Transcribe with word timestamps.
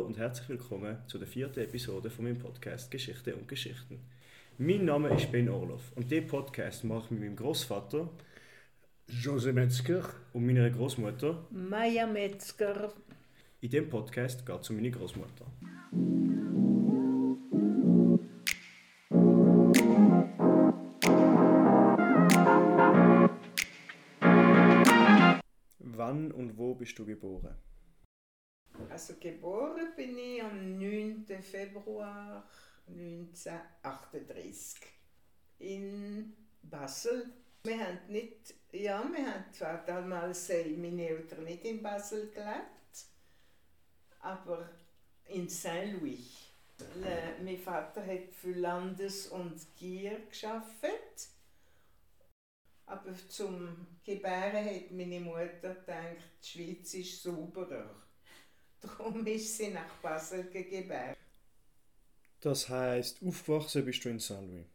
und 0.00 0.18
herzlich 0.18 0.48
willkommen 0.48 0.98
zu 1.06 1.18
der 1.18 1.28
vierten 1.28 1.60
Episode 1.60 2.10
von 2.10 2.24
meinem 2.24 2.38
Podcast 2.38 2.90
Geschichte 2.90 3.34
und 3.36 3.46
Geschichten. 3.46 4.00
Mein 4.58 4.84
Name 4.84 5.14
ist 5.14 5.30
Ben 5.30 5.48
Orloff 5.48 5.92
und 5.94 6.10
diesen 6.10 6.26
Podcast 6.26 6.82
mache 6.84 7.04
ich 7.04 7.10
mit 7.12 7.20
meinem 7.20 7.36
Großvater 7.36 8.08
Jose 9.08 9.52
Metzger 9.52 10.02
und 10.32 10.46
meiner 10.46 10.68
Großmutter. 10.68 11.46
Maya 11.50 12.06
Metzger. 12.06 12.92
In 13.60 13.70
diesem 13.70 13.88
Podcast 13.88 14.44
geht 14.44 14.60
es 14.60 14.70
um 14.70 14.76
meine 14.76 14.90
Großmutter. 14.90 15.46
Wann 25.78 26.32
und 26.32 26.58
wo 26.58 26.74
bist 26.74 26.98
du 26.98 27.06
geboren? 27.06 27.54
Also 28.94 29.14
geboren 29.18 29.88
bin 29.96 30.16
ich 30.16 30.40
am 30.40 30.78
9. 30.78 31.26
Februar 31.42 32.48
1938 32.86 34.82
in 35.58 36.32
Basel. 36.62 37.32
Wir 37.64 37.80
haben 37.84 37.98
nicht, 38.06 38.54
ja, 38.70 39.04
wir 39.12 39.26
haben 39.34 39.52
zwar 39.52 39.84
damals 39.84 40.48
äh, 40.50 40.68
meine 40.76 41.08
Eltern 41.08 41.42
nicht 41.42 41.64
in 41.64 41.82
Basel 41.82 42.30
gelebt, 42.30 43.06
aber 44.20 44.70
in 45.26 45.48
Saint-Louis. 45.48 46.50
Le- 46.94 47.34
Mein 47.42 47.58
Vater 47.58 48.06
hat 48.06 48.32
für 48.32 48.52
Landes- 48.52 49.26
und 49.26 49.60
Gier 49.76 50.20
geschafft. 50.28 51.30
Aber 52.86 53.12
zum 53.28 53.88
Gebären 54.04 54.64
hat 54.64 54.92
meine 54.92 55.18
Mutter 55.18 55.74
gedacht, 55.74 56.16
die 56.44 56.46
Schweiz 56.46 56.94
ist 56.94 57.24
sauberer. 57.24 57.90
Darum 58.84 59.26
ist 59.26 59.56
sie 59.56 59.68
nach 59.70 59.94
Basel 60.02 60.44
gebärt. 60.50 61.16
Das 62.40 62.68
heißt, 62.68 63.22
aufgewachsen 63.22 63.84
bist 63.84 64.04
du 64.04 64.10
in 64.10 64.20
St. 64.20 64.30
Louis. 64.42 64.66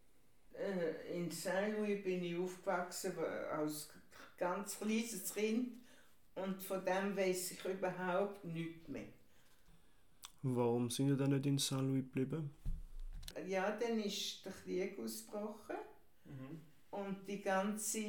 Äh, 0.54 1.18
In 1.18 1.30
Saint-Louis 1.30 2.04
bin 2.04 2.24
ich 2.24 2.36
aufgewachsen 2.38 3.14
als 3.52 3.90
ganz 4.38 4.80
kleines 4.80 5.34
Kind 5.34 5.74
und 6.36 6.62
von 6.64 6.84
dem 6.84 7.16
weiß 7.16 7.52
ich 7.52 7.66
überhaupt 7.66 8.44
nichts 8.46 8.88
mehr. 8.88 9.06
Warum 10.42 10.90
sind 10.90 11.10
ihr 11.10 11.18
dann 11.18 11.32
nicht 11.32 11.46
in 11.46 11.60
St. 11.60 11.72
Louis 11.74 12.04
geblieben? 12.04 12.50
Ja, 13.48 13.72
dann 13.78 14.00
ist 14.00 14.44
der 14.46 14.54
Krieg 14.54 14.98
ausgebrochen 15.00 15.78
und 16.92 17.28
die 17.28 17.42
ganze, 17.42 18.00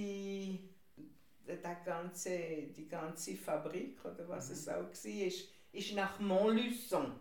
der 1.47 1.75
ganze, 1.85 2.39
die 2.77 2.89
ganze 2.89 3.37
Fabrik 3.37 4.03
oder 4.05 4.29
was 4.29 4.51
es 4.51 4.69
auch 4.69 4.75
war, 4.83 5.27
ist, 5.27 5.49
ist 5.73 5.95
nach 5.95 6.19
Montluçon. 6.21 7.13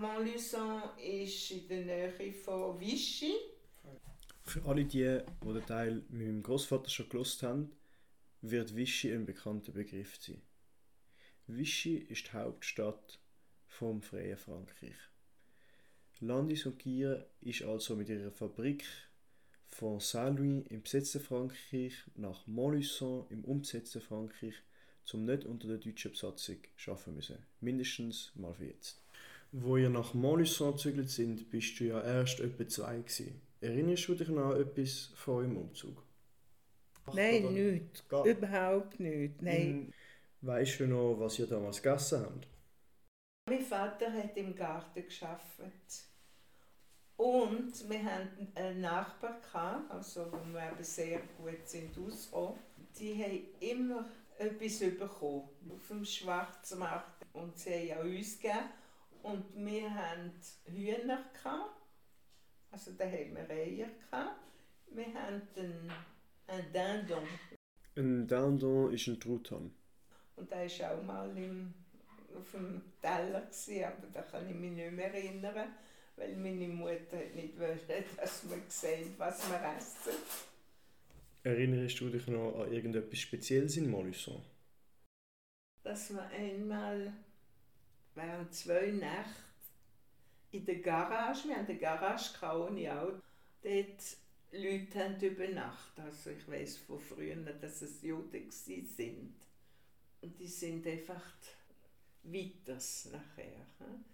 Montluçon 0.00 0.96
ist 0.98 1.50
in 1.50 1.68
der 1.68 1.84
Nähe 1.84 2.32
von 2.32 2.78
Vichy. 2.80 3.34
Für 4.44 4.64
alle 4.64 4.84
die, 4.84 5.20
die 5.44 5.52
den 5.52 5.66
Teil 5.66 5.94
mit 6.08 6.10
meinem 6.10 6.42
Großvater 6.42 6.88
schon 6.88 7.08
gelost 7.08 7.42
haben, 7.42 7.70
wird 8.40 8.74
Vichy 8.74 9.12
ein 9.12 9.26
bekannter 9.26 9.72
Begriff 9.72 10.16
sein. 10.16 10.40
Vichy 11.46 11.96
ist 11.96 12.28
die 12.28 12.32
Hauptstadt 12.32 13.18
vom 13.66 14.00
freien 14.00 14.38
Frankreich. 14.38 14.96
Landis 16.20 16.66
und 16.66 16.78
Gier 16.78 17.28
ist 17.40 17.62
also 17.62 17.94
mit 17.94 18.08
ihrer 18.08 18.30
Fabrik 18.30 18.84
von 19.66 20.00
Saint-Louis 20.00 20.66
im 20.68 20.82
besetzten 20.82 21.20
Frankreich 21.20 21.94
nach 22.14 22.46
Montluçon 22.46 23.30
im 23.30 23.44
umbesetzten 23.44 24.00
Frankreich 24.00 24.54
zum 25.08 25.24
nicht 25.24 25.44
unter 25.46 25.68
der 25.68 25.78
deutschen 25.78 26.10
Besatzung 26.10 26.56
schaffen 26.76 27.14
müssen. 27.14 27.38
Mindestens 27.60 28.30
mal 28.34 28.52
für 28.52 28.66
jetzt. 28.66 29.02
Wo 29.52 29.78
ihr 29.78 29.88
nach 29.88 30.12
Montluçon 30.14 30.72
gezügelt 30.72 31.08
sind, 31.08 31.48
bist 31.50 31.80
du 31.80 31.84
ja 31.84 32.02
erst 32.02 32.40
etwa 32.40 32.68
zwei 32.68 32.98
gewesen. 32.98 33.40
Erinnerst 33.62 34.06
du 34.08 34.14
dich 34.14 34.28
noch 34.28 34.50
an 34.54 34.60
etwas 34.60 35.10
von 35.14 35.34
eurem 35.36 35.56
Umzug? 35.56 36.02
Nein, 37.14 37.54
nichts. 37.54 38.06
Gar- 38.06 38.26
Überhaupt 38.26 39.00
nicht. 39.00 39.40
Nein. 39.40 39.56
In- 39.56 39.92
Weißt 40.40 40.78
du 40.80 40.86
noch, 40.86 41.16
was 41.18 41.38
ihr 41.38 41.46
damals 41.48 41.82
gegessen 41.82 42.20
habt? 42.20 42.46
Mein 43.48 43.62
Vater 43.62 44.12
hat 44.12 44.36
im 44.36 44.54
Garten 44.54 45.02
geschafft. 45.02 46.04
Und 47.16 47.72
wir 47.90 48.04
hatten 48.04 48.46
einen 48.54 48.80
Nachbar, 48.82 49.40
gehabt, 49.40 49.90
also 49.90 50.30
wo 50.30 50.36
wir 50.52 50.70
eben 50.70 50.84
sehr 50.84 51.18
gut 51.38 51.66
sind 51.66 51.96
ausgekommen. 51.98 52.60
Die 53.00 53.14
haben 53.20 53.40
immer 53.58 54.08
etwas 54.38 54.78
bekommen 54.78 55.48
auf 55.70 55.88
dem 55.88 56.04
Schwarzmarkt 56.04 57.26
und 57.32 57.58
sie 57.58 57.94
haben 57.94 58.16
uns 58.16 58.38
gegeben. 58.38 58.70
Und 59.22 59.44
wir 59.54 59.92
hatten 59.92 60.32
Hühner, 60.64 61.24
gehabt, 61.34 61.74
also 62.70 62.92
da 62.92 63.04
haben 63.04 63.34
wir 63.34 63.50
Eier. 63.50 63.88
Gehabt. 64.10 64.36
Wir 64.90 65.12
hatten 65.12 65.90
einen, 66.46 66.72
Dindon 66.72 67.24
Ein 67.96 68.26
Dindon 68.26 68.92
ist 68.92 69.06
ein 69.08 69.20
Truthahn. 69.20 69.74
und 70.36 70.50
der 70.50 70.66
war 70.66 70.92
auch 70.92 71.02
mal 71.02 71.36
im, 71.36 71.74
auf 72.34 72.50
dem 72.52 72.80
Teller, 73.02 73.40
gewesen, 73.42 73.84
aber 73.84 74.06
da 74.12 74.22
kann 74.22 74.48
ich 74.48 74.54
mich 74.54 74.70
nicht 74.70 74.92
mehr 74.92 75.12
erinnern, 75.12 75.74
weil 76.16 76.36
meine 76.36 76.68
Mutter 76.68 77.18
nicht 77.34 77.58
wollte, 77.58 78.04
dass 78.16 78.48
wir 78.48 78.62
sehen, 78.68 79.14
was 79.18 79.50
wir 79.50 79.60
essen. 79.76 80.12
Erinnerst 81.42 82.00
du 82.00 82.08
dich 82.10 82.26
noch 82.26 82.60
an 82.60 82.72
irgendetwas 82.72 83.18
Spezielles 83.18 83.76
in 83.76 83.90
Montluçon? 83.90 84.42
Dass 85.82 86.12
wir 86.12 86.26
einmal 86.28 87.12
während 88.14 88.52
zwei 88.52 88.90
Nächte 88.90 89.48
in 90.50 90.64
der 90.64 90.80
Garage, 90.80 91.48
wir 91.48 91.56
haben 91.56 91.66
eine 91.66 91.78
Garage 91.78 92.32
ohne 92.42 93.00
Auto, 93.00 93.20
dort 93.62 94.16
Leute 94.52 94.98
haben 94.98 95.20
übernachtet. 95.20 96.04
Also 96.04 96.30
ich 96.30 96.48
weiß 96.48 96.78
von 96.78 96.98
früher, 96.98 97.36
dass 97.36 97.82
es 97.82 98.02
Juden 98.02 98.50
sind. 98.50 99.34
Und 100.20 100.38
die 100.40 100.48
sind 100.48 100.86
einfach 100.86 101.22
weiters 102.22 103.08
nachher. 103.12 103.66
hm? 103.78 104.04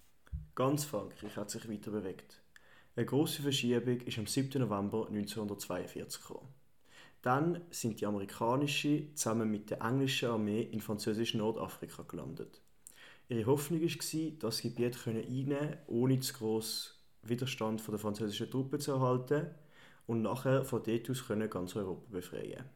Ganz 0.55 0.85
Frankreich 0.85 1.37
hat 1.37 1.51
sich 1.51 1.69
weiter 1.69 1.91
bewegt. 1.91 2.41
Eine 2.97 3.07
grosse 3.07 3.43
Verschiebung 3.43 4.01
ist 4.03 4.19
am 4.19 4.27
7. 4.27 4.61
November 4.61 5.07
1942 5.09 6.21
gekommen. 6.21 6.49
Dann 7.25 7.63
sind 7.71 8.03
die 8.03 8.07
amerikanische 8.07 9.15
zusammen 9.15 9.51
mit 9.51 9.71
der 9.71 9.81
englischen 9.81 10.29
Armee 10.29 10.61
in 10.61 10.83
französisch 10.83 11.33
Nordafrika 11.33 12.03
gelandet. 12.03 12.61
Ihre 13.31 13.47
Hoffnung 13.47 13.81
war, 13.81 14.31
das 14.41 14.61
Gebiet 14.61 15.03
können 15.03 15.25
einnehmen 15.25 15.79
ohne 15.87 16.21
zu 16.21 16.35
grossen 16.35 16.93
Widerstand 17.23 17.81
von 17.81 17.93
der 17.93 17.99
französischen 17.99 18.51
Truppen 18.51 18.79
zu 18.79 18.93
erhalten 18.93 19.47
und 20.07 20.21
nachher 20.21 20.67
von 20.67 20.83
dort 20.83 21.09
aus 21.09 21.27
können 21.27 21.49
ganz 21.49 21.75
Europa 21.75 22.05
befreien. 22.11 22.67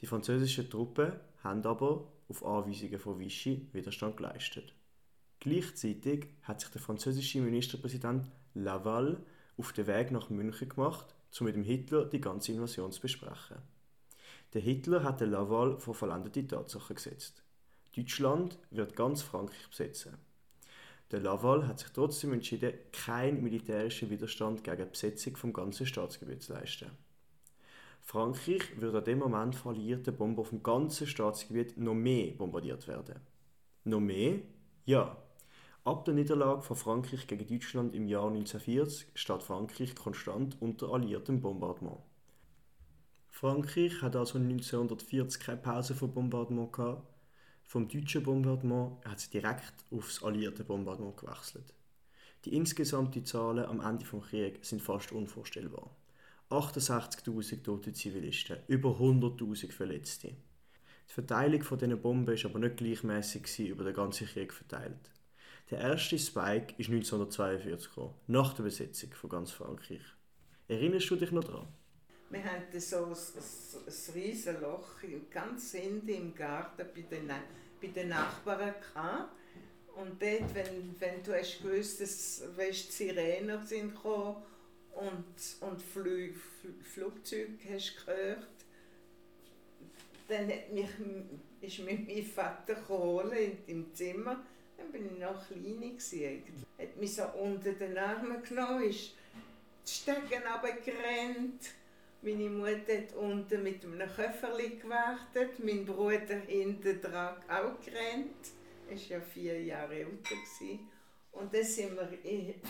Die 0.00 0.06
französischen 0.06 0.70
Truppen 0.70 1.14
haben 1.42 1.66
aber 1.66 2.06
auf 2.28 2.46
Anweisungen 2.46 3.00
von 3.00 3.18
Vichy 3.18 3.66
Widerstand 3.72 4.16
geleistet. 4.16 4.72
Gleichzeitig 5.40 6.28
hat 6.42 6.60
sich 6.60 6.70
der 6.70 6.80
französische 6.80 7.40
Ministerpräsident 7.40 8.30
Laval 8.54 9.20
auf 9.58 9.72
den 9.72 9.88
Weg 9.88 10.12
nach 10.12 10.30
München 10.30 10.68
gemacht, 10.68 11.16
um 11.40 11.46
mit 11.46 11.56
dem 11.56 11.64
Hitler 11.64 12.04
die 12.04 12.20
ganze 12.20 12.52
Invasion 12.52 12.92
zu 12.92 13.00
besprechen. 13.00 13.71
Der 14.54 14.60
Hitler 14.60 15.02
hat 15.02 15.20
den 15.20 15.30
Laval 15.30 15.78
vor 15.78 15.94
vollendete 15.94 16.46
Tatsachen 16.46 16.96
gesetzt. 16.96 17.42
Deutschland 17.96 18.58
wird 18.70 18.96
ganz 18.96 19.22
Frankreich 19.22 19.68
besetzen. 19.68 20.18
Der 21.10 21.20
Laval 21.20 21.66
hat 21.66 21.78
sich 21.78 21.90
trotzdem 21.90 22.32
entschieden, 22.34 22.74
keinen 22.92 23.42
militärischen 23.42 24.10
Widerstand 24.10 24.62
gegen 24.64 24.84
die 24.84 24.90
Besetzung 24.90 25.36
vom 25.36 25.52
ganzen 25.52 25.86
Staatsgebiet 25.86 26.42
zu 26.42 26.52
leisten. 26.52 26.90
Frankreich 28.02 28.80
wird 28.80 28.94
an 28.94 29.04
dem 29.04 29.20
Moment 29.20 29.54
von 29.54 29.74
alliierten 29.74 30.16
Bomben 30.16 30.40
auf 30.40 30.50
dem 30.50 30.62
ganzen 30.62 31.06
Staatsgebiet 31.06 31.78
noch 31.78 31.94
mehr 31.94 32.32
bombardiert 32.32 32.88
werden. 32.88 33.20
Noch 33.84 34.00
mehr? 34.00 34.40
Ja. 34.84 35.16
Ab 35.84 36.04
der 36.04 36.14
Niederlage 36.14 36.62
von 36.62 36.76
Frankreich 36.76 37.26
gegen 37.26 37.46
Deutschland 37.46 37.94
im 37.94 38.06
Jahr 38.06 38.28
1940 38.28 39.08
steht 39.14 39.42
Frankreich 39.42 39.94
konstant 39.94 40.60
unter 40.60 40.92
alliiertem 40.92 41.40
Bombardement. 41.40 41.98
Frankreich 43.32 44.02
hat 44.02 44.14
also 44.14 44.38
1940 44.38 45.40
keine 45.40 45.60
Pause 45.60 45.94
von 45.94 46.12
Bombardement 46.12 46.72
gehabt. 46.72 47.02
Vom 47.64 47.88
deutschen 47.88 48.22
Bombardement 48.22 49.04
hat 49.04 49.18
es 49.18 49.30
direkt 49.30 49.74
aufs 49.90 50.22
alliierte 50.22 50.62
Bombardement 50.62 51.16
gewechselt. 51.16 51.74
Die 52.44 52.54
insgesamten 52.54 53.24
Zahlen 53.24 53.64
am 53.64 53.80
Ende 53.80 54.04
des 54.04 54.28
Krieges 54.28 54.68
sind 54.68 54.82
fast 54.82 55.10
unvorstellbar. 55.10 55.90
68.000 56.50 57.64
tote 57.64 57.92
Zivilisten, 57.94 58.58
über 58.68 58.90
100.000 58.90 59.72
Verletzte. 59.72 60.28
Die 60.28 61.12
Verteilung 61.12 61.62
von 61.62 61.78
diesen 61.78 62.00
Bomben 62.00 62.26
war 62.26 62.50
aber 62.50 62.58
nicht 62.58 62.76
gleichmäßig 62.76 63.60
über 63.60 63.82
den 63.82 63.94
ganzen 63.94 64.26
Krieg 64.28 64.52
verteilt. 64.52 65.10
Der 65.70 65.80
erste 65.80 66.18
Spike 66.18 66.74
ist 66.76 66.90
1942 66.90 67.88
gekommen, 67.88 68.14
nach 68.26 68.52
der 68.52 68.64
Besetzung 68.64 69.12
von 69.14 69.30
ganz 69.30 69.50
Frankreich. 69.50 70.02
Erinnerst 70.68 71.10
du 71.10 71.16
dich 71.16 71.32
noch 71.32 71.44
daran? 71.44 71.68
Wir 72.32 72.44
hatten 72.44 72.80
so 72.80 73.04
ein, 73.04 73.12
ein, 73.12 74.14
riesiges 74.14 74.60
Loch 74.62 74.94
ganz 75.30 75.72
hinten 75.72 76.08
im 76.08 76.34
Garten 76.34 76.86
bei 76.94 77.02
den, 77.02 77.30
bei 77.78 77.88
den 77.88 78.08
Nachbarn. 78.08 78.74
Gehabt. 78.80 79.36
Und 79.94 80.22
dort, 80.22 80.54
wenn, 80.54 80.98
wenn 80.98 81.22
du 81.22 81.38
hast 81.38 81.62
gewusst, 81.62 82.00
dass 82.00 82.42
weißt, 82.56 82.88
die 82.88 82.92
Sirenen 82.92 83.62
sind 83.66 83.94
gekommen 83.94 84.42
und, 84.92 85.68
und 85.68 85.82
Flü 85.82 86.32
Fl 86.32 86.72
Flugzeuge 86.82 87.58
hast 87.70 88.06
gehört, 88.06 88.46
dann 90.28 90.48
hat 90.48 90.72
mich, 90.72 90.88
ist 91.60 91.80
mich 91.80 92.00
mein 92.06 92.24
Vater 92.24 92.76
geholt 92.76 93.58
im 93.66 93.94
Zimmer. 93.94 94.42
Dann 94.78 94.90
bin 94.90 95.12
ich 95.12 95.20
noch 95.20 95.46
klein. 95.46 95.80
Gewesen. 95.80 96.42
Hat 96.78 96.96
mich 96.96 97.14
so 97.14 97.24
unter 97.38 97.72
den 97.72 97.98
Armen 97.98 98.42
genommen, 98.42 98.84
ist 98.84 99.12
die 99.86 99.90
Stegen 99.90 100.42
runtergerannt. 100.46 101.81
Meine 102.24 102.48
Mutter 102.50 102.98
hat 102.98 103.14
unten 103.14 103.64
mit 103.64 103.84
einem 103.84 104.08
Köfferli 104.08 104.76
gewartet, 104.76 105.58
mein 105.58 105.84
Bruder 105.84 106.36
hinten 106.46 107.00
dran 107.00 107.42
auch 107.48 107.80
gerannt. 107.80 108.52
Er 108.88 108.94
war 108.94 109.02
ja 109.08 109.20
vier 109.20 109.60
Jahre 109.60 109.96
älter. 109.96 110.36
Und 111.32 111.52
dann 111.52 111.64
sind 111.64 111.96
wir 111.96 112.08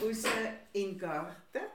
raus 0.00 0.25
in 0.72 0.88
den 0.88 0.99
Garten, 0.99 1.66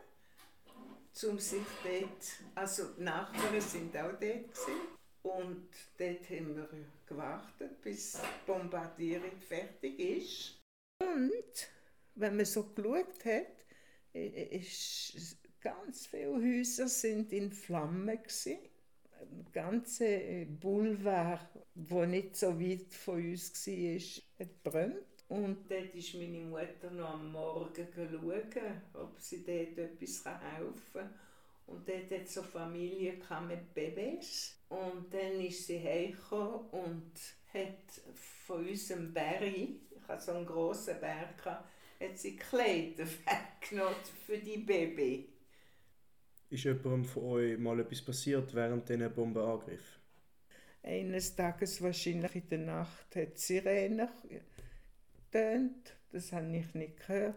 um 1.24 1.38
sich 1.38 1.62
dort, 1.84 2.56
also 2.56 2.94
die 2.98 3.04
Nachbarn 3.04 3.62
sind 3.62 3.96
auch 3.96 4.10
dort. 4.10 4.22
Gewesen. 4.22 4.98
Und 5.22 5.70
dort 6.00 6.30
haben 6.32 6.56
wir 6.56 6.70
gewartet, 7.06 7.82
bis 7.84 8.14
die 8.14 8.46
Bombardierung 8.48 9.40
fertig 9.48 10.00
ist. 10.00 10.60
Und 11.00 11.70
wenn 12.16 12.38
man 12.38 12.46
so 12.46 12.64
geschaut 12.74 13.24
hat, 13.24 13.66
ist 14.14 15.38
ganz 15.68 16.08
viele 16.08 16.36
Häuser 16.36 16.88
sind 16.88 17.34
in 17.34 17.52
Flammen 17.52 18.24
gewesen. 18.24 18.58
Ganze 19.52 20.46
Boulevard, 20.46 21.50
wo 21.76 22.06
nicht 22.06 22.38
so 22.38 22.58
weit 22.60 22.94
von 22.94 23.16
uns 23.16 23.68
war, 23.68 24.46
hat 24.46 24.64
brennt. 24.64 25.26
Und 25.28 25.70
dort 25.70 25.94
ist 25.94 26.14
meine 26.14 26.40
Mutter 26.40 26.90
noch 26.92 27.16
am 27.16 27.34
Morgen 27.34 27.86
schauen, 27.94 28.82
ob 28.94 29.20
sie 29.20 29.44
dort 29.44 29.78
etwas 29.78 30.24
helfen 30.24 30.78
kann. 30.94 31.14
Und 31.66 31.90
dort 31.90 32.12
hat 32.12 32.30
so 32.30 32.44
Familie 32.44 33.16
mit 33.46 33.74
Babys. 33.74 34.56
Und 34.70 35.14
dann 35.14 35.42
ist 35.42 35.68
sie 35.68 35.84
heimgekommen 35.84 36.70
und 36.72 37.12
hat 37.54 38.02
von 38.46 38.66
unserem 38.66 39.14
Berg, 39.14 39.42
ich 39.44 40.08
hatte 40.08 40.24
so 40.24 40.32
einen 40.32 40.46
grossen 40.46 40.98
Berg, 41.02 41.46
hat 41.46 42.18
sie 42.18 42.38
Kleider 42.38 43.06
weggenommen 43.62 43.96
für 44.26 44.38
die 44.38 44.60
Baby. 44.60 45.28
Ist 46.50 46.64
jemandem 46.64 47.04
von 47.04 47.24
euch 47.24 47.58
mal 47.58 47.80
etwas 47.80 48.02
passiert 48.02 48.56
während 48.56 48.88
diesen 48.88 49.14
Bombenangriff? 49.14 50.00
Eines 50.82 51.36
Tages, 51.36 51.82
wahrscheinlich 51.82 52.36
in 52.36 52.50
der 52.50 52.60
Nacht, 52.60 53.16
hat 53.18 53.38
Sirene 53.38 54.08
getönt. 55.30 55.98
Das 56.12 56.32
habe 56.32 56.56
ich 56.56 56.74
nicht 56.74 57.06
gehört. 57.06 57.36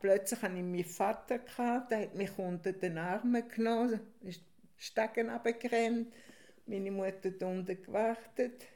Plötzlich 0.00 0.42
hatte 0.42 0.56
ich 0.56 0.62
meinen 0.62 0.84
Vater, 0.84 1.38
der 1.38 2.00
hat 2.00 2.14
mich 2.16 2.36
unter 2.38 2.72
den 2.72 2.98
Armen 2.98 3.48
genommen, 3.48 4.00
ist 4.22 4.42
Stegen 4.76 5.30
runtergerannt. 5.30 6.12
Meine 6.66 6.90
Mutter 6.90 7.30
hat 7.30 7.42
unten 7.42 7.82
gewartet, 7.82 8.66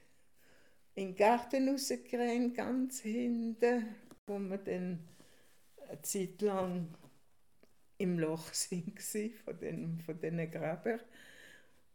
in 0.94 1.09
den 1.09 1.17
Garten 1.17 1.69
rausgerannt, 1.69 2.55
ganz 2.55 3.00
hinten, 3.00 3.87
wo 4.26 4.38
wir 4.38 4.59
dann 4.59 5.00
eine 5.88 6.03
Zeit 6.03 6.41
lang 6.43 6.94
im 7.99 8.19
Loch 8.19 8.52
sind 8.52 8.99
von 9.44 9.58
den, 9.58 10.00
von 10.00 10.19
diesen 10.20 10.50
Gräbern. 10.50 11.00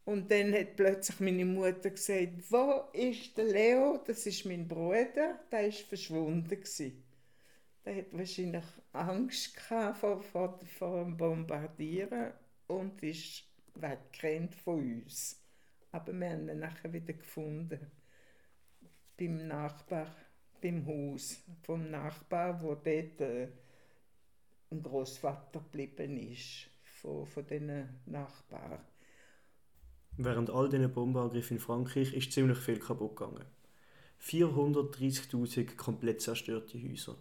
Und 0.06 0.31
dann 0.31 0.54
hat 0.54 0.75
plötzlich 0.75 1.19
meine 1.19 1.46
Mutter 1.46 1.92
gesagt, 1.92 2.50
wo 2.50 2.90
ist 2.94 3.38
der 3.38 3.46
Leo? 3.46 4.01
Das 4.07 4.25
ist 4.25 4.46
mein 4.46 4.68
Bruder, 4.68 5.40
der 5.51 5.68
ist 5.68 5.81
verschwunden 5.81 6.50
gewesen. 6.50 7.04
Der 7.86 7.98
hat 7.98 8.18
wahrscheinlich 8.18 8.63
Angst 8.92 9.60
vor, 9.60 10.24
vor, 10.24 10.60
vor 10.78 11.04
dem 11.04 11.16
Bombardieren 11.16 12.34
und 12.68 13.02
ist 13.04 13.44
weggerannt 13.75 14.56
von 14.56 14.80
uns. 14.80 15.42
Aber 15.92 16.13
wir 16.13 16.30
haben 16.30 16.50
ihn 16.50 16.60
nachher 16.60 16.92
wieder 16.92 17.13
gefunden. 17.13 17.92
Beim 19.18 19.48
Nachbar, 19.48 20.07
beim 20.62 20.86
Haus 20.86 21.44
vom 21.63 21.90
Nachbar, 21.90 22.62
wo 22.62 22.75
dort 22.75 23.22
äh, 23.22 23.50
ein 24.71 24.83
Großvater 24.83 25.60
geblieben 25.60 26.18
ist, 26.18 26.69
von, 26.83 27.25
von 27.25 27.45
diesen 27.48 28.01
Nachbarn. 28.06 28.80
Während 30.18 30.50
all 30.50 30.69
diesen 30.69 30.92
Bombenangriffen 30.92 31.57
in 31.57 31.63
Frankreich 31.63 32.13
ist 32.13 32.31
ziemlich 32.31 32.57
viel 32.57 32.80
kaputt 32.80 33.16
gegangen. 33.16 33.45
430.000 34.21 35.75
komplett 35.77 36.21
zerstörte 36.21 36.77
Häuser. 36.77 37.16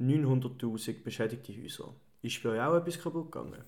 900.000 0.00 1.02
beschädigte 1.04 1.56
Häuser. 1.56 1.94
Ist 2.22 2.42
bei 2.42 2.50
euch 2.50 2.60
auch 2.60 2.76
etwas 2.76 2.98
kaputt 2.98 3.30
gegangen? 3.30 3.64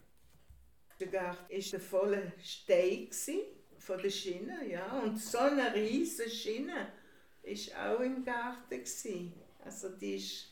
Der 0.99 1.07
Garten 1.09 1.51
war 1.51 1.75
ein 1.75 1.81
voller 1.81 2.33
Stein 2.43 3.09
von 3.79 4.03
der 4.03 4.11
Schiene, 4.11 4.69
ja. 4.69 5.01
Und 5.01 5.19
so 5.19 5.39
eine 5.39 5.75
riesige 5.75 6.31
Schiene 6.31 6.89
war 7.43 7.95
auch 7.95 8.01
im 8.01 8.25
Garten. 8.25 9.33
Also 9.65 9.89
die 9.91 10.17
ist, 10.17 10.49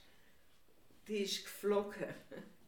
die 1.09 1.19
ist 1.19 1.45
geflogen. 1.45 2.15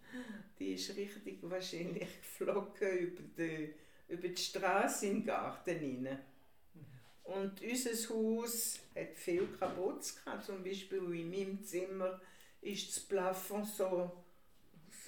Die 0.58 0.74
ist 0.74 0.96
richtig 0.96 1.38
wahrscheinlich 1.42 2.08
geflogen 2.20 2.98
über 2.98 3.22
die, 3.36 3.74
über 4.08 4.28
die 4.28 4.42
Straße 4.42 5.06
im 5.06 5.24
Garten 5.24 5.78
hinein. 5.78 6.18
Und 7.24 7.62
unser 7.62 8.14
Haus 8.14 8.80
hat 8.94 9.16
viel 9.16 9.46
kaputt 9.58 10.04
gehabt. 10.24 10.44
Zum 10.44 10.62
Beispiel 10.62 10.98
in 11.14 11.30
meinem 11.30 11.62
Zimmer 11.62 12.20
ist 12.60 12.88
das 12.88 13.00
Plafond 13.00 13.66
so, 13.66 14.10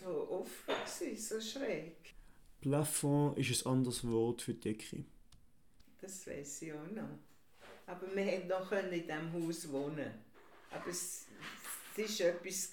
so 0.00 0.30
offen, 0.30 0.74
gewesen, 0.74 1.16
so 1.16 1.40
schräg. 1.40 2.14
Plafond 2.60 3.36
ist 3.36 3.66
ein 3.66 3.72
anderes 3.72 4.06
Wort 4.08 4.42
für 4.42 4.54
Decke. 4.54 5.04
Das 6.00 6.26
weiß 6.26 6.62
ich 6.62 6.72
auch 6.72 6.90
noch. 6.92 7.18
Aber 7.86 8.14
wir 8.14 8.40
konnten 8.40 8.48
noch 8.48 8.72
in 8.72 8.90
diesem 8.90 9.32
Haus 9.32 9.70
wohnen. 9.70 10.10
Aber 10.70 10.88
es, 10.88 11.26
es 11.96 12.10
ist 12.10 12.20
etwas 12.20 12.72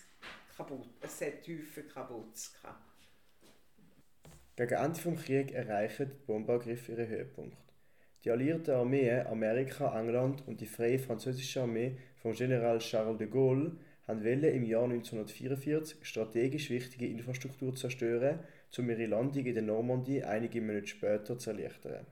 kaputt. 0.56 0.88
Es 1.02 1.22
hat 1.22 1.48
Häufen 1.48 1.88
kaputt 1.88 2.52
gehabt. 2.62 2.92
Gegen 4.56 4.76
Ende 4.76 5.00
des 5.00 5.24
Krieges 5.24 5.56
erreichen 5.56 6.12
die 6.12 6.26
Bombenangriffe 6.26 6.92
ihren 6.92 7.08
Höhepunkt. 7.08 7.58
Die 8.24 8.30
alliierten 8.30 8.76
Armeen 8.76 9.26
Amerika, 9.28 10.00
England 10.00 10.48
und 10.48 10.62
die 10.62 10.68
Freie 10.68 11.00
Französische 11.00 11.62
Armee 11.62 11.98
von 12.22 12.34
General 12.34 12.78
Charles 12.78 13.18
de 13.18 13.28
Gaulle 13.28 13.78
haben 14.08 14.24
im 14.24 14.66
Jahr 14.66 14.84
1944 14.84 15.98
strategisch 16.06 16.70
wichtige 16.70 17.08
Infrastruktur 17.08 17.76
zerstören, 17.76 18.40
um 18.78 18.90
ihre 18.90 19.06
Landung 19.06 19.46
in 19.46 19.54
der 19.54 19.64
Normandie 19.64 20.24
einige 20.24 20.62
Monate 20.62 20.88
später 20.88 21.38
zu 21.38 21.52
erleichtern. 21.52 22.06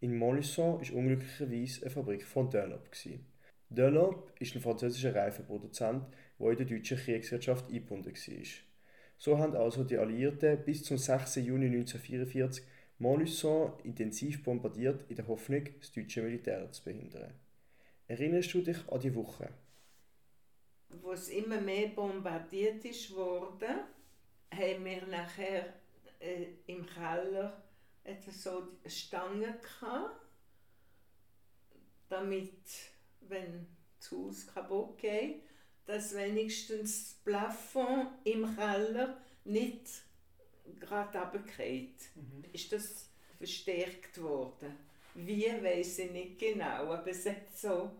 In 0.00 0.18
Montluçon 0.18 0.80
war 0.80 0.96
unglücklicherweise 0.96 1.82
eine 1.82 1.90
Fabrik 1.90 2.24
von 2.24 2.50
Dunlop. 2.50 2.88
Dunlop 3.70 4.32
ist 4.40 4.54
ein 4.54 4.60
französischer 4.60 5.14
Reifenproduzent, 5.14 6.04
der 6.38 6.50
in 6.50 6.56
der 6.56 6.66
deutschen 6.66 6.98
Kriegswirtschaft 6.98 7.68
eingebunden 7.68 8.12
war. 8.12 8.44
So 9.16 9.38
haben 9.38 9.56
also 9.56 9.84
die 9.84 9.98
Alliierten 9.98 10.64
bis 10.64 10.82
zum 10.82 10.98
6. 10.98 11.36
Juni 11.36 11.66
1944 11.66 12.64
Montluçon 12.98 13.72
intensiv 13.84 14.42
bombardiert 14.42 15.04
in 15.08 15.16
der 15.16 15.28
Hoffnung, 15.28 15.64
das 15.78 15.92
deutsche 15.92 16.22
Militär 16.22 16.70
zu 16.72 16.84
behindern. 16.84 17.32
Erinnerst 18.08 18.52
du 18.52 18.60
dich 18.60 18.76
an 18.90 19.00
die 19.00 19.14
Woche? 19.14 19.48
wo 20.90 21.12
es 21.12 21.28
immer 21.28 21.60
mehr 21.60 21.88
bombardiert 21.88 22.84
ist 22.84 23.14
worden, 23.14 23.80
haben 24.52 24.84
wir 24.84 25.06
nachher 25.06 25.74
äh, 26.18 26.46
im 26.66 26.84
Keller 26.86 27.62
etwas 28.04 28.42
so 28.42 28.68
Stangen 28.86 29.54
gehabt, 29.60 30.20
damit, 32.08 32.64
wenn 33.28 33.66
das 33.98 34.10
Haus 34.12 34.46
kaputt 34.46 34.98
geht, 34.98 35.42
dass 35.86 36.14
wenigstens 36.14 37.08
das 37.08 37.14
Plafond 37.24 38.08
im 38.24 38.54
Keller 38.56 39.16
nicht 39.44 39.88
gerade 40.78 41.18
runterfällt. 41.18 41.96
Mhm. 42.14 42.44
Ist 42.52 42.72
das 42.72 43.08
verstärkt 43.38 44.20
worden? 44.20 44.76
Wie, 45.14 45.46
weiß 45.46 45.98
ich 46.00 46.10
nicht 46.12 46.38
genau, 46.38 46.92
aber 46.92 47.08
es 47.08 47.26
hat 47.26 47.56
so, 47.56 47.90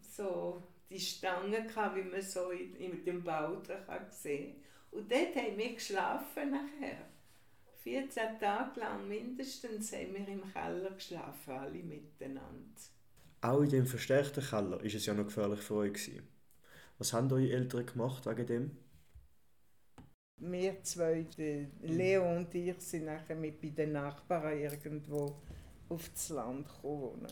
so 0.00 0.62
die 0.88 1.00
Stangen, 1.00 1.66
gehabt, 1.66 1.96
wie 1.96 2.02
man 2.02 2.22
so 2.22 2.50
in, 2.50 2.76
in 2.76 3.04
dem 3.04 3.24
Bau 3.24 3.60
kann 3.86 4.06
sehen 4.10 4.62
Und 4.92 5.10
dort 5.10 5.34
haben 5.34 5.58
wir 5.58 5.74
geschlafen 5.74 6.52
nachher. 6.52 7.06
14 7.82 8.38
Tage 8.40 8.80
lang 8.80 9.06
mindestens 9.08 9.92
haben 9.92 10.14
wir 10.14 10.26
im 10.28 10.52
Keller 10.52 10.90
geschlafen, 10.90 11.52
alle 11.52 11.82
miteinander. 11.82 12.80
Auch 13.40 13.60
in 13.60 13.70
dem 13.70 13.86
verstärkten 13.86 14.42
Keller 14.42 14.78
war 14.78 14.84
es 14.84 15.06
ja 15.06 15.14
noch 15.14 15.26
gefährlich 15.26 15.60
für 15.60 15.74
euch. 15.74 15.92
Gewesen. 15.92 16.28
Was 16.98 17.12
haben 17.12 17.30
eure 17.30 17.50
Eltern 17.50 17.86
gemacht 17.86 18.26
wegen 18.26 18.46
dem? 18.46 18.76
Wir 20.38 20.82
zwei, 20.82 21.26
Leo 21.82 22.36
und 22.36 22.54
ich, 22.54 22.78
sind 22.78 23.06
nachher 23.06 23.36
mit 23.36 23.60
bei 23.60 23.70
den 23.70 23.92
Nachbarn 23.92 24.58
irgendwo 24.58 25.40
aufs 25.88 26.28
Land 26.30 26.66
gekommen. 26.68 27.26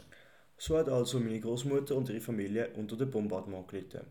So 0.56 0.78
hat 0.78 0.88
also 0.88 1.20
meine 1.20 1.40
Großmutter 1.40 1.96
und 1.96 2.08
ihre 2.08 2.20
Familie 2.20 2.70
unter 2.74 2.96
dem 2.96 3.10
Bombardement 3.10 3.68
gelitten. 3.68 4.06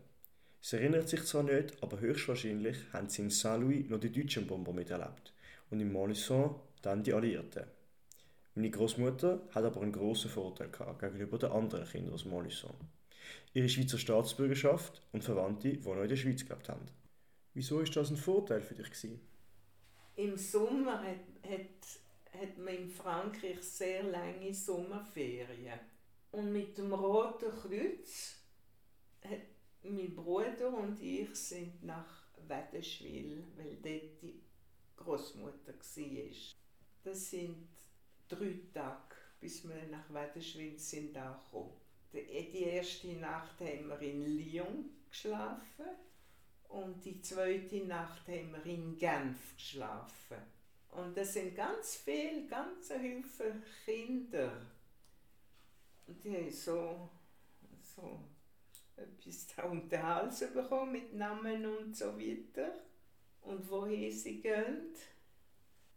Sie 0.60 0.76
erinnert 0.76 1.08
sich 1.08 1.24
zwar 1.24 1.42
nicht, 1.42 1.82
aber 1.82 2.00
höchstwahrscheinlich 2.00 2.76
haben 2.92 3.08
sie 3.08 3.22
in 3.22 3.30
Saint-Louis 3.30 3.88
noch 3.88 4.00
die 4.00 4.12
deutschen 4.12 4.46
Bomber 4.46 4.72
miterlebt 4.72 5.34
und 5.70 5.80
in 5.80 5.92
Montluçon 5.92 6.54
dann 6.82 7.02
die 7.02 7.12
Alliierten. 7.12 7.64
Meine 8.56 8.70
Großmutter 8.70 9.48
hat 9.50 9.64
aber 9.64 9.80
einen 9.82 9.90
grossen 9.90 10.30
Vorteil 10.30 10.70
gehabt 10.70 11.00
gegenüber 11.00 11.38
den 11.38 11.50
anderen 11.50 11.88
Kindern 11.88 12.14
aus 12.14 12.24
Montluçon. 12.24 12.74
Ihre 13.52 13.68
Schweizer 13.68 13.98
Staatsbürgerschaft 13.98 15.02
und 15.12 15.24
Verwandte, 15.24 15.72
die 15.72 15.88
noch 15.88 16.02
in 16.02 16.08
der 16.08 16.16
Schweiz 16.16 16.44
gelebt 16.44 16.68
haben. 16.68 16.86
Wieso 17.52 17.80
ist 17.80 17.96
das 17.96 18.10
ein 18.10 18.16
Vorteil 18.16 18.60
für 18.60 18.74
dich 18.74 18.86
gewesen? 18.86 19.20
Im 20.14 20.36
Sommer 20.36 21.02
hat, 21.02 21.50
hat, 21.50 22.40
hat 22.40 22.58
man 22.58 22.74
in 22.74 22.88
Frankreich 22.88 23.60
sehr 23.60 24.04
lange 24.04 24.54
Sommerferien. 24.54 25.80
Und 26.30 26.52
mit 26.52 26.78
dem 26.78 26.92
Roten 26.92 27.50
Kreuz 27.50 28.36
hat 29.22 29.40
mein 29.82 30.14
Bruder 30.14 30.72
und 30.76 31.00
ich 31.00 31.34
sind 31.34 31.82
nach 31.82 32.26
Wädeschwil, 32.46 33.44
weil 33.56 33.76
dort 33.82 34.22
die 34.22 34.40
Großmutter 34.96 35.74
war. 35.74 36.34
Das 37.02 37.30
sind 37.30 37.68
drei 38.34 38.58
Tage, 38.72 39.14
bis 39.40 39.66
wir 39.68 39.86
nach 39.90 40.12
Wädeschwil 40.12 40.78
sind 40.78 41.16
angekommen. 41.16 41.72
Die 42.12 42.62
erste 42.62 43.08
Nacht 43.14 43.60
haben 43.60 43.88
wir 43.88 44.00
in 44.00 44.36
Lyon 44.36 44.90
geschlafen 45.10 45.86
und 46.68 47.04
die 47.04 47.20
zweite 47.20 47.84
Nacht 47.84 48.26
haben 48.28 48.52
wir 48.52 48.66
in 48.66 48.96
Genf 48.96 49.56
geschlafen. 49.56 50.38
Und 50.90 51.16
das 51.16 51.32
sind 51.32 51.56
ganz 51.56 51.96
viele, 51.96 52.46
ganz 52.46 52.92
viele 52.92 53.62
Kinder. 53.84 54.52
Und 56.06 56.22
die 56.22 56.36
haben 56.36 56.50
so, 56.50 57.10
so 57.96 58.20
etwas 58.96 59.46
da 59.48 59.64
um 59.64 59.88
den 59.88 60.02
Hals 60.02 60.40
bekommen 60.52 60.92
mit 60.92 61.14
Namen 61.14 61.66
und 61.66 61.96
so 61.96 62.18
weiter. 62.18 62.72
Und 63.42 63.68
woher 63.68 64.10
sie 64.10 64.40
gehen. 64.40 64.94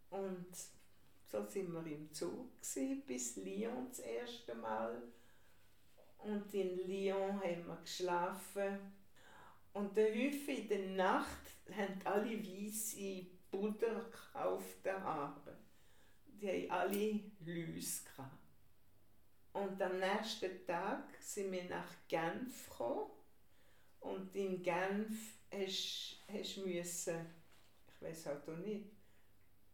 Und 0.09 0.47
so 1.29 1.45
sind 1.45 1.73
wir 1.73 1.85
im 1.85 2.11
Zug 2.13 2.61
gewesen, 2.61 3.03
bis 3.05 3.35
Lyon 3.35 3.87
das 3.89 3.99
erste 3.99 4.55
Mal. 4.55 5.01
Und 6.19 6.53
in 6.53 6.87
Lyon 6.87 7.41
haben 7.41 7.67
wir 7.67 7.77
geschlafen. 7.83 8.79
Und 9.73 9.95
der 9.95 10.09
Häufig 10.09 10.59
in 10.59 10.69
der 10.69 10.89
Nacht 10.89 11.51
haben 11.69 11.99
alle 12.05 12.41
weiße 12.41 13.25
Butter 13.51 14.05
gekauft. 14.05 14.85
Die 16.41 16.47
haben 16.47 16.71
alle 16.71 17.19
Läuse 17.45 18.03
gehabt. 18.05 18.37
Und 19.53 19.81
am 19.81 19.99
nächsten 19.99 20.65
Tag 20.65 21.03
sind 21.19 21.51
wir 21.51 21.65
nach 21.65 21.91
Genf 22.07 22.69
gekommen. 22.69 23.11
Und 23.99 24.35
in 24.35 24.63
Genf 24.63 25.39
hast, 25.51 26.23
hast 26.31 26.57
ich 26.57 28.01
weiß 28.01 28.25
halt 28.27 28.47
auch 28.47 28.57
nicht, 28.57 28.85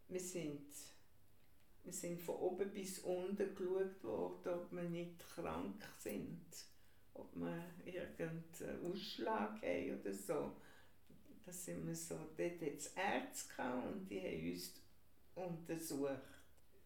wir 0.08 0.20
sind, 0.20 0.72
wir 1.84 1.92
sind 1.92 2.20
von 2.20 2.36
oben 2.36 2.70
bis 2.70 3.00
unten 3.00 3.54
geschaut 3.54 4.02
worden, 4.02 4.54
ob 4.54 4.72
wir 4.72 4.88
nicht 4.88 5.18
krank 5.34 5.82
sind, 5.98 6.46
ob 7.12 7.34
wir 7.36 7.64
irgendeinen 7.84 8.90
Ausschlag 8.90 9.62
haben 9.62 10.00
oder 10.00 10.12
so. 10.12 10.52
Da 11.44 11.52
sind 11.52 11.86
wir 11.86 11.94
so, 11.94 12.14
dort 12.14 12.62
es 12.62 12.94
Ärzte 12.94 13.62
und 13.62 14.08
die 14.08 14.20
haben 14.20 14.50
uns 14.50 14.72
untersucht. 15.34 16.10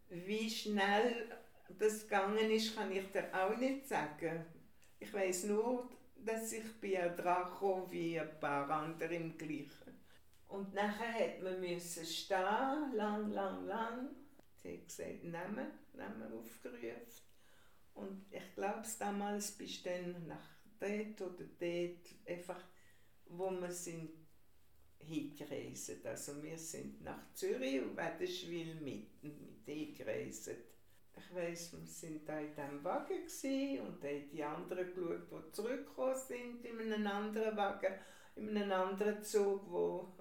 Wie 0.09 0.51
schnell 0.51 1.29
das 1.79 2.03
gegangen 2.03 2.51
ist, 2.51 2.75
kann 2.75 2.91
ich 2.91 3.07
dir 3.13 3.29
auch 3.33 3.57
nicht 3.57 3.87
sagen. 3.87 4.45
Ich 4.99 5.13
weiß 5.13 5.45
nur, 5.45 5.89
dass 6.17 6.53
ich 6.53 6.81
bin 6.81 6.97
auch 6.97 7.15
dran 7.15 7.91
wie 7.91 8.19
ein 8.19 8.41
paar 8.41 8.69
andere 8.69 9.15
im 9.15 9.39
Gleichen. 9.39 9.97
Und 10.49 10.75
nachher 10.75 11.13
hat 11.13 11.43
man 11.43 11.61
müssen 11.61 12.05
stehen, 12.05 12.95
lang, 12.95 13.31
lang, 13.31 13.67
lang. 13.67 14.09
Sie 14.69 14.75
hat 14.75 14.89
gesagt, 14.89 15.25
Namen, 15.25 15.67
Namen 15.95 16.33
aufgerufen. 16.33 16.91
Und 17.95 18.27
ich 18.31 18.55
glaube, 18.55 18.83
damals 18.99 19.53
bist 19.53 19.85
du 19.85 19.91
dann 19.91 20.27
nach 20.27 20.49
dort 20.79 21.21
oder 21.21 21.45
dort, 21.59 22.09
einfach, 22.27 22.63
wo 23.27 23.51
wir 23.51 23.73
sind 23.73 24.11
hingereist. 24.99 26.05
Also 26.07 26.43
wir 26.43 26.59
sind 26.59 27.03
nach 27.03 27.33
Zürich 27.33 27.81
und 27.83 27.97
Wädeschwil 27.97 28.75
mit, 28.77 29.23
mit 29.23 29.65
hingereist 29.65 30.51
ich 31.19 31.35
weiss, 31.35 31.73
wir 31.73 31.81
waren 31.81 32.25
da 32.25 32.39
in 32.39 32.55
diesem 32.55 32.85
Wagen 32.85 33.87
und 33.87 34.05
dann 34.05 34.11
haben 34.11 34.31
die 34.31 34.45
anderen 34.45 34.95
geschaut, 34.95 35.31
die 35.31 35.53
zurückgekommen 35.53 36.17
sind 36.17 36.65
in 36.65 36.93
einem 36.93 37.07
anderen 37.07 37.57
Wagen, 37.57 37.95
in 38.37 38.57
einem 38.57 38.73
anderen 38.73 39.23
Zug, 39.23 39.63
wo 39.69 40.15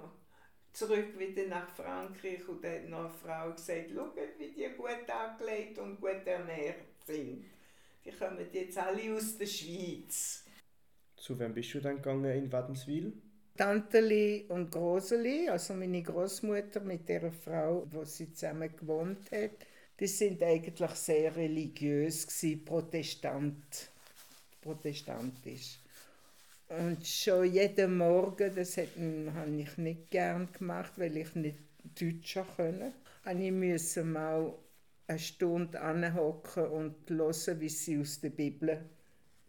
zurück 0.77 1.17
wieder 1.17 1.47
nach 1.47 1.69
Frankreich 1.69 2.47
und 2.47 2.63
dann 2.63 2.73
hat 2.73 2.89
noch 2.89 2.99
eine 2.99 3.09
Frau 3.09 3.51
gesagt, 3.51 3.91
schaut, 3.93 4.15
wie 4.37 4.51
die 4.51 4.69
gut 4.75 5.09
angelegt 5.09 5.79
und 5.79 5.99
gut 5.99 6.25
ernährt 6.25 6.75
sind. 7.05 7.45
Die 8.05 8.11
kommen 8.11 8.45
jetzt 8.51 8.77
alle 8.77 9.13
aus 9.13 9.37
der 9.37 9.45
Schweiz. 9.45 10.43
Zu 11.15 11.39
wem 11.39 11.53
bist 11.53 11.73
du 11.73 11.79
dann 11.79 11.95
gegangen 11.95 12.31
in 12.31 12.51
Wädenswil? 12.51 13.13
Tanteli 13.57 14.45
und 14.49 14.71
Groseli, 14.71 15.49
also 15.49 15.73
meine 15.73 16.03
Großmutter 16.03 16.79
mit 16.81 17.09
der 17.09 17.31
Frau, 17.31 17.87
wo 17.89 18.03
sie 18.03 18.31
zusammen 18.31 18.75
gewohnt 18.75 19.31
hat 19.31 19.65
die 19.99 20.07
sind 20.07 20.43
eigentlich 20.43 20.91
sehr 20.91 21.35
religiös 21.35 22.27
gewesen, 22.27 22.65
Protestant, 22.65 23.89
protestantisch. 24.61 25.79
Und 26.69 27.07
schon 27.07 27.51
jeden 27.51 27.97
Morgen, 27.97 28.53
das 28.53 28.77
habe 28.77 29.55
ich 29.57 29.77
nicht 29.77 30.11
gern 30.11 30.51
gemacht, 30.51 30.93
weil 30.97 31.15
ich 31.15 31.33
nicht 31.35 31.57
Deutsch 31.99 32.37
konnte, 32.55 32.91
ich 33.25 33.51
musste 33.51 34.03
mal 34.03 34.53
eine 35.07 35.19
Stunde 35.19 35.79
anhocken 35.79 36.67
und 36.67 37.09
hören, 37.09 37.59
wie 37.61 37.69
sie 37.69 37.99
aus 37.99 38.19
der 38.19 38.31
Bibel 38.31 38.81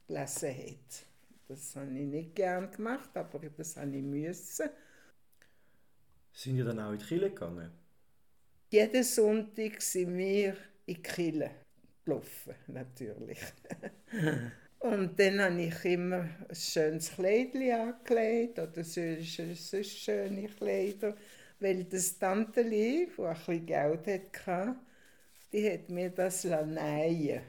gelesen 0.07 0.57
hat. 0.57 1.07
Das 1.49 1.75
habe 1.75 1.91
ich 1.99 2.07
nicht 2.07 2.35
gern 2.37 2.71
gemacht, 2.71 3.11
aber 3.15 3.41
das 3.57 3.77
habe 3.77 3.97
ich 3.97 4.03
müssen. 4.03 4.69
Sind 6.33 6.57
ihr 6.57 6.65
dann 6.65 6.79
auch 6.79 6.93
in 6.93 6.99
die 6.99 7.05
Kirche 7.05 7.31
gegangen? 7.31 7.73
Jeden 8.71 9.03
Sonntag 9.03 9.83
sind 9.83 10.17
wir 10.17 10.51
in 10.87 10.95
die 10.95 11.03
Kille 11.03 11.51
gelaufen, 12.05 12.55
natürlich. 12.69 13.41
Und 14.81 15.19
dann 15.19 15.41
habe 15.41 15.63
ich 15.63 15.85
immer 15.85 16.29
ein 16.49 16.55
schönes 16.55 17.13
Kleid 17.15 17.55
angelegt 17.55 18.59
oder 18.59 18.85
sonst 18.85 19.85
schöne 19.85 20.49
Kleider, 20.49 21.17
weil 21.61 21.85
das 21.85 22.19
Tanteli, 22.19 23.09
das 23.17 23.27
ein 23.27 23.35
bisschen 23.35 23.67
Geld 23.67 24.07
hatte, 24.47 24.77
die 25.53 25.71
hat 25.73 25.91
mir 25.91 26.11
das 26.11 26.45
nähen 26.45 27.43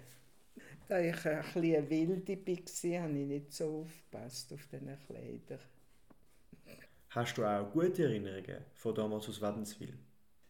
Da 0.89 0.99
ich 0.99 1.25
ein 1.25 1.43
bisschen 1.53 1.89
wilde 1.89 2.37
war, 2.37 3.03
habe 3.03 3.19
ich 3.19 3.27
nicht 3.27 3.53
so 3.53 3.81
aufgepasst 3.85 4.53
auf 4.53 4.67
diese 4.71 4.97
Kleider. 5.07 5.59
Hast 7.09 7.37
du 7.37 7.45
auch 7.45 7.71
gute 7.71 8.03
Erinnerungen 8.05 8.65
von 8.73 8.95
damals 8.95 9.29
aus 9.29 9.41
Wädenswil? 9.41 9.99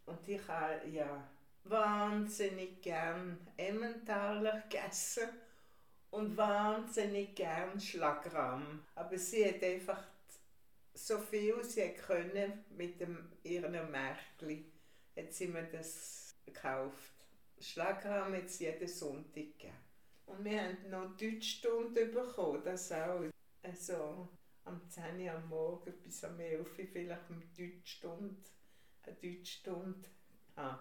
Und 0.06 0.28
ich 0.28 0.46
habe 0.50 0.90
ja 0.92 1.24
wahnsinnig 1.64 2.82
gern 2.82 3.38
Emmentaler 3.58 4.62
gegessen 4.70 5.30
und 6.12 6.36
wahnsinnig 6.36 7.36
gern 7.36 7.80
Schlagrahm. 7.80 8.84
Aber 8.96 9.18
sie 9.18 9.46
hat 9.46 9.64
einfach 9.64 10.04
so 10.94 11.18
viel 11.18 11.64
sie 11.64 11.90
können 11.94 12.66
mit 12.76 13.00
dem, 13.00 13.32
ihren 13.44 13.92
Märkli 13.92 14.66
hat 15.16 15.34
sie 15.34 15.48
mir 15.48 15.64
das 15.64 16.36
gekauft. 16.46 17.14
Schlagrahm 17.60 18.34
hat 18.34 18.50
sie 18.50 18.66
jeden 18.66 18.88
Sonntag 18.88 19.34
gegeben. 19.34 19.74
Und 20.26 20.46
wir 20.46 20.62
haben 20.62 20.90
noch 20.90 21.18
Deutschstunde 21.18 22.06
bekommen, 22.08 22.62
das 22.64 22.92
auch. 22.92 23.24
Also 23.64 24.30
am 24.66 24.88
10 24.88 25.22
Uhr 25.22 25.32
am 25.32 25.50
Morgen 25.50 25.94
bis 26.04 26.24
am 26.24 26.40
11 26.40 26.60
Uhr 26.78 26.86
vielleicht 26.86 27.30
mit 27.30 27.58
Deutschstunde 27.58 28.36
eine 29.04 29.16
Deutschstunde 29.16 30.08
haben. 30.56 30.80